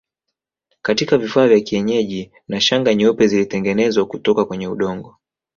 [0.81, 5.17] Katika vifaa vya kienyeji na Shanga nyeupe zilitengenezwa kutoka kwenye udongo